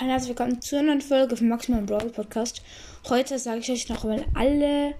[0.00, 2.62] Hallo, herzlich willkommen zu einer neuen Folge vom Maximum Brawl Podcast.
[3.08, 4.94] Heute sage ich euch noch mal alle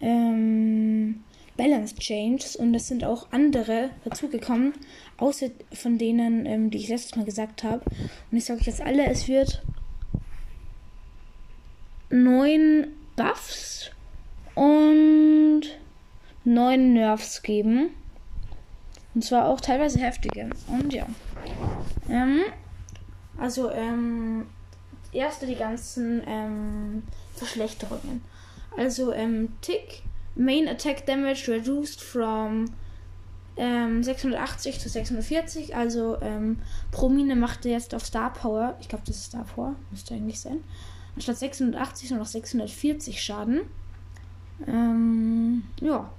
[0.00, 1.24] ähm,
[1.56, 4.74] Balance Changes und es sind auch andere dazugekommen,
[5.16, 7.82] außer von denen, ähm, die ich letztes Mal gesagt habe.
[8.30, 9.64] Und ich sage euch jetzt alle, es wird
[12.08, 13.90] neun Buffs
[14.54, 15.62] und
[16.44, 17.90] neun Nerfs geben.
[19.12, 20.50] Und zwar auch teilweise heftige.
[20.68, 21.06] Und ja.
[22.08, 22.42] Ähm,
[23.40, 24.46] also, ähm,
[25.12, 27.02] erste die ganzen ähm,
[27.34, 28.22] Verschlechterungen.
[28.76, 30.02] Also, ähm, Tick,
[30.36, 32.66] Main Attack Damage reduced from
[33.56, 35.74] ähm, 680 zu 640.
[35.74, 36.60] Also, ähm,
[36.92, 40.14] pro Mine macht er jetzt auf Star Power, ich glaube, das ist Star Power, müsste
[40.14, 40.62] eigentlich sein,
[41.16, 43.62] anstatt 680 nur noch 640 Schaden.
[44.66, 46.10] Ähm, ja.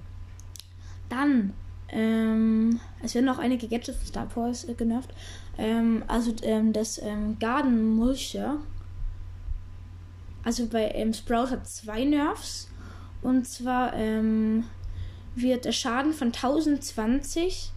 [1.08, 1.52] Dann
[1.92, 5.10] ähm, es werden noch einige Gadgets von Star Wars äh, genervt.
[5.58, 8.56] Ähm, also ähm, das ähm, Garden Mulcher.
[10.42, 12.68] Also bei ähm, Sprout hat zwei Nerfs.
[13.20, 14.64] Und zwar ähm,
[15.36, 17.72] wird der Schaden von 1020.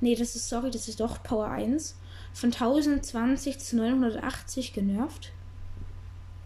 [0.00, 1.96] Nee, das ist, sorry, das ist doch Power 1.
[2.32, 5.32] Von 1020 zu 980 genervt.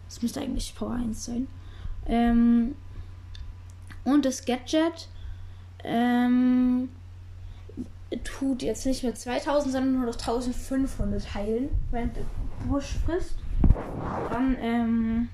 [0.07, 1.47] Das müsste eigentlich Power 1 sein.
[2.07, 2.75] Ähm,
[4.03, 5.07] und das Gadget
[5.83, 6.89] ähm,
[8.23, 12.25] tut jetzt nicht mehr 2000, sondern nur noch 1500 heilen, während der
[12.67, 13.35] Busch frisst.
[14.29, 15.29] Dann, ähm,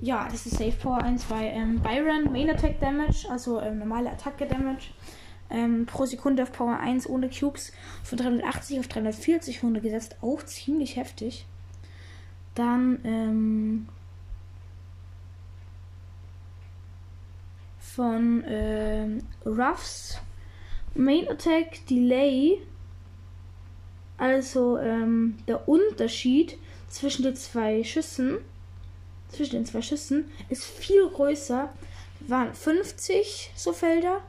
[0.00, 4.10] ja, das ist Safe Power 1 bei ähm, Byron, Main Attack Damage, also ähm, normale
[4.10, 4.90] Attacke Damage.
[5.50, 10.16] Ähm, pro Sekunde auf Power 1 ohne Cubes von 380 auf 340 runtergesetzt.
[10.22, 11.46] Auch ziemlich heftig.
[12.54, 13.88] Dann, ähm,
[17.94, 20.18] von ähm, Ruffs
[20.94, 22.58] Main Attack Delay,
[24.18, 28.38] also ähm, der Unterschied zwischen den zwei Schüssen,
[29.28, 31.72] zwischen den zwei Schüssen, ist viel größer.
[32.28, 34.20] Waren 50 so Felder,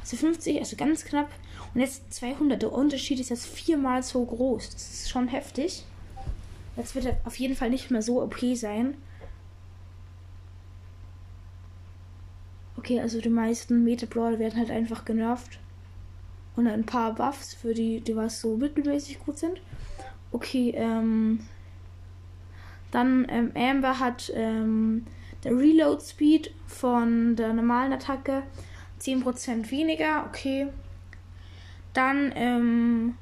[0.00, 1.30] also 50, also ganz knapp.
[1.74, 2.62] Und jetzt 200.
[2.62, 4.70] Der Unterschied ist jetzt viermal so groß.
[4.70, 5.84] Das ist schon heftig.
[6.76, 8.94] Jetzt wird er auf jeden Fall nicht mehr so OP sein.
[12.76, 15.58] Okay, also die meisten Meta-Brawler werden halt einfach genervt
[16.56, 19.60] und ein paar Buffs für die, die was so mittelmäßig gut sind.
[20.32, 21.46] Okay, ähm,
[22.90, 25.06] dann ähm, Amber hat ähm,
[25.44, 28.42] der Reload Speed von der normalen Attacke
[29.00, 30.24] 10% weniger.
[30.26, 30.68] Okay.
[31.92, 33.16] Dann ähm,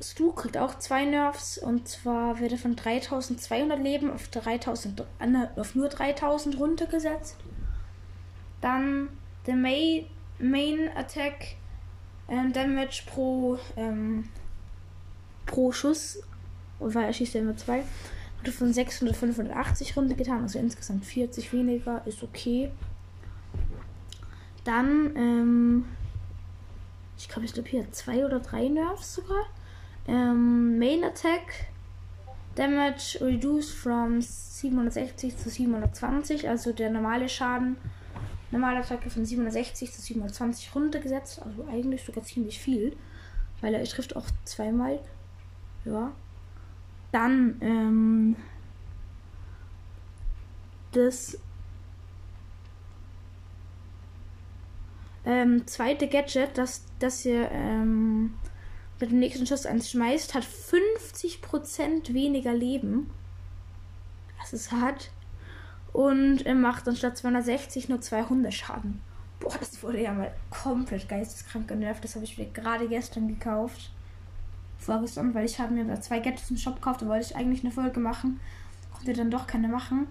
[0.00, 5.04] Stu kriegt auch zwei Nerfs und zwar wird er von 3200 Leben auf 3000
[5.56, 7.36] auf nur 3000 runtergesetzt.
[8.60, 9.08] Dann
[9.46, 10.06] der May,
[10.38, 11.56] Main Attack
[12.30, 14.28] ähm, Damage pro, ähm,
[15.46, 16.22] pro Schuss,
[16.78, 17.82] weil er schießt ja immer zwei,
[18.38, 22.70] wurde von 600 580 runter getan, also insgesamt 40 weniger, ist okay.
[24.64, 25.84] Dann, ähm,
[27.18, 29.46] ich glaube, ich glaube hier zwei oder drei Nerfs sogar.
[30.06, 31.70] Ähm, Main Attack
[32.54, 37.76] Damage reduced from 760 zu 720, also der normale Schaden
[38.50, 41.42] normale Attacke von 760 zu 720 runtergesetzt.
[41.42, 42.96] Also eigentlich sogar ziemlich viel.
[43.60, 45.00] Weil er trifft auch zweimal.
[45.84, 46.12] Ja.
[47.12, 48.36] Dann, ähm,
[50.92, 51.38] das
[55.24, 58.34] ähm, zweite Gadget, das, das ihr ähm,
[59.00, 63.10] mit dem nächsten Schuss eins schmeißt, hat 50% weniger Leben.
[64.38, 65.10] Das ist hart
[65.92, 69.00] und er macht anstatt 260 nur 200 Schaden.
[69.40, 72.04] Boah, das wurde ja mal komplett geisteskrank genervt.
[72.04, 73.90] Das habe ich mir gerade gestern gekauft.
[74.78, 77.02] Vorgestern, weil ich habe mir da zwei Gadgets im Shop gekauft.
[77.02, 78.38] Da wollte ich eigentlich eine Folge machen.
[78.92, 80.06] Konnte dann doch keine machen.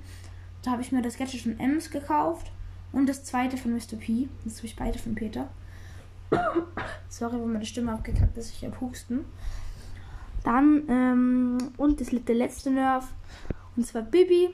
[0.64, 2.52] Da habe ich mir das Gadget von Ems gekauft.
[2.92, 3.98] Und das zweite von Mr.
[4.00, 4.28] P.
[4.44, 5.48] Das habe ich beide von Peter.
[7.10, 8.52] Sorry, wenn meine Stimme abgekackt ist.
[8.52, 9.25] Ich habe Husten.
[10.44, 13.08] Dann, ähm, und das, der letzte Nerv.
[13.75, 14.50] Und zwar Bibi.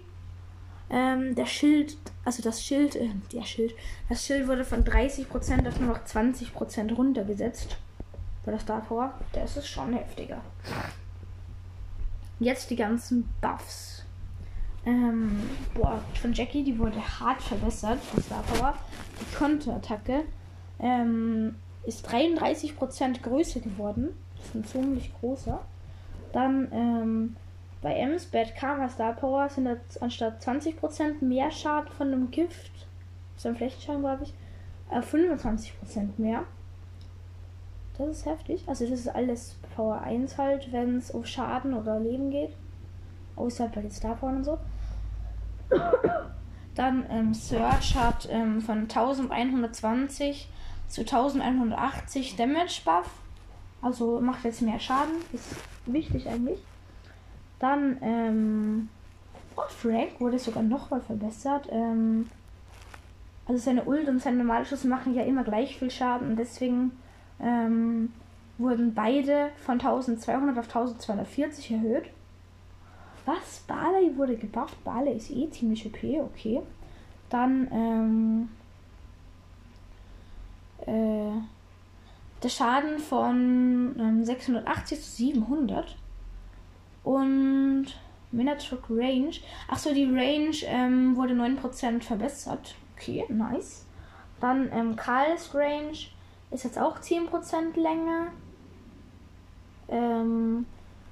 [0.89, 3.73] Ähm, der Schild, also das Schild, äh, der Schild,
[4.07, 7.77] das Schild wurde von 30% auf nur noch 20% runtergesetzt.
[8.45, 9.13] Bei der Star Power.
[9.33, 10.39] Das ist schon heftiger.
[12.39, 14.03] Jetzt die ganzen Buffs.
[14.85, 18.75] Ähm, boah, von Jackie, die wurde hart verbessert von Star Power.
[19.19, 20.25] Die Konterattacke
[20.79, 21.55] ähm,
[21.85, 24.09] ist 33% größer geworden.
[24.37, 25.59] Das ist ein ziemlich großer.
[26.33, 27.35] Dann ähm,
[27.85, 29.69] bei Ems Bad Karma Star Power sind
[30.01, 32.71] anstatt 20% mehr Schaden von einem Gift,
[33.37, 34.33] so ein Flächenschaden, glaube ich,
[34.89, 36.45] äh, 25% mehr.
[37.95, 38.63] Das ist heftig.
[38.65, 42.55] Also das ist alles Power 1 halt, wenn es um Schaden oder Leben geht.
[43.35, 44.57] Außer bei den Star Power und so.
[46.73, 50.49] Dann ähm, Search hat ähm, von 1120
[50.87, 53.11] zu 1180 Damage Buff.
[53.83, 55.17] Also macht jetzt mehr Schaden.
[55.31, 55.55] Ist
[55.85, 56.59] wichtig eigentlich.
[57.65, 58.89] Dann, ähm,
[59.56, 61.67] oh, Frank wurde sogar noch mal verbessert.
[61.71, 62.29] Ähm,
[63.47, 66.91] also seine Ult und sein normaler Schuss machen ja immer gleich viel Schaden und deswegen
[67.39, 68.13] ähm,
[68.59, 72.03] wurden beide von 1200 auf 1240 erhöht.
[73.25, 73.63] Was?
[73.68, 74.83] Barley wurde gebufft.
[74.83, 76.61] Barley ist eh ziemlich OP, okay.
[77.31, 78.50] Dann, ähm,
[80.85, 81.41] äh,
[82.44, 85.95] der Schaden von ähm, 680 zu 700.
[87.06, 87.86] Und
[88.31, 89.31] Minatok Range.
[89.69, 92.75] Achso, die Range ähm, wurde 9% verbessert.
[92.96, 93.86] Okay, nice.
[94.42, 95.98] Dann ähm, Karls Range
[96.52, 98.28] ist jetzt auch 10% länger.
[99.88, 100.66] Ähm,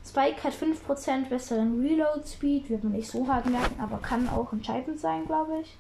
[0.06, 4.52] Spike hat 5% besseren Reload Speed, wird man nicht so hart merken, aber kann auch
[4.52, 5.78] entscheidend sein, glaube ich.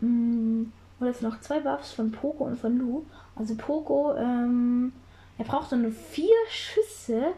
[0.00, 0.64] Mm,
[0.98, 3.04] und jetzt noch zwei Buffs von Poco und von Lu.
[3.36, 4.92] Also Poco, ähm,
[5.38, 7.34] er braucht nur vier Schüsse.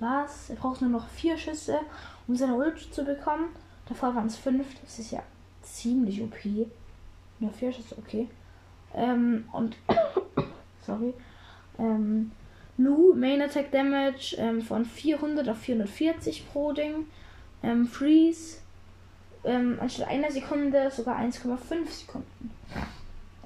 [0.00, 0.50] Was?
[0.50, 1.78] Er braucht nur noch vier Schüsse,
[2.26, 3.50] um seine Ult zu bekommen.
[3.86, 4.66] Davor waren es fünf.
[4.82, 5.22] Das ist ja
[5.62, 6.36] ziemlich OP.
[7.38, 8.28] Nur vier Schüsse, okay.
[8.94, 9.76] Ähm, und
[10.86, 11.14] sorry.
[11.78, 12.32] Ähm,
[12.80, 17.06] Nu Main Attack Damage ähm, von 400 auf 440 pro Ding.
[17.62, 18.58] Ähm, Freeze
[19.44, 22.50] ähm, anstatt einer Sekunde sogar 1,5 Sekunden.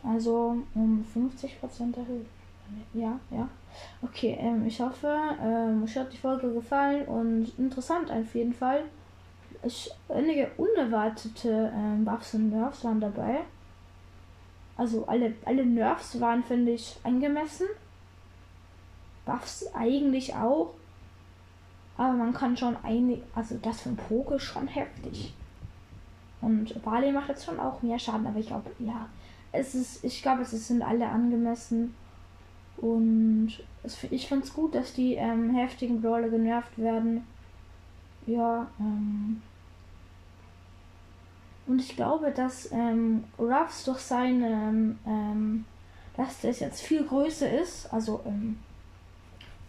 [0.04, 2.26] Also um 50% erhöht.
[2.93, 3.49] Ja, ja.
[4.02, 8.84] Okay, ähm, ich hoffe, ähm, euch hat die Folge gefallen und interessant auf jeden Fall.
[9.62, 13.40] Ich, einige unerwartete ähm, Buffs und Nerfs waren dabei.
[14.76, 17.66] Also alle, alle Nerfs waren, finde ich, angemessen.
[19.25, 20.75] Buffs eigentlich auch.
[21.96, 25.32] Aber man kann schon einige, also das von Poke schon heftig.
[26.40, 29.08] Und Barley macht jetzt schon auch mehr Schaden, aber ich glaube, ja,
[29.52, 31.94] es ist, ich glaube, es sind alle angemessen.
[32.76, 37.26] Und es, ich finde es gut, dass die ähm, heftigen Brawler genervt werden.
[38.26, 39.43] Ja, ähm,
[41.67, 45.65] und ich glaube, dass ähm, Ruffs durch seine, ähm,
[46.17, 48.59] dass das jetzt viel größer ist, also ähm,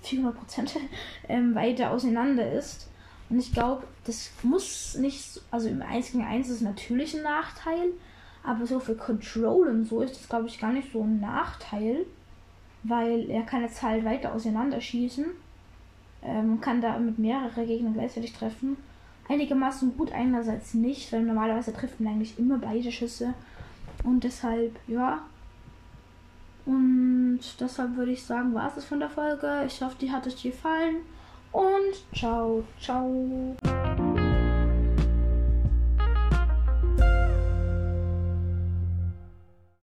[0.03, 0.75] 400 Prozent
[1.29, 2.89] ähm, weiter auseinander ist.
[3.29, 7.89] Und ich glaube, das muss nicht, also im 1 gegen 1 ist natürlich ein Nachteil,
[8.43, 12.05] aber so für Control und so ist das, glaube ich, gar nicht so ein Nachteil,
[12.87, 15.25] weil er kann jetzt halt weiter auseinanderschießen
[16.23, 18.77] ähm, kann da mit mehreren Gegnern gleichzeitig treffen
[19.27, 23.33] einigermaßen gut, einerseits nicht, weil normalerweise trifft man eigentlich immer beide Schüsse.
[24.03, 25.23] Und deshalb, ja.
[26.65, 29.63] Und deshalb würde ich sagen, war es das von der Folge.
[29.67, 30.97] Ich hoffe, die hat euch gefallen.
[31.51, 33.55] Und ciao, ciao.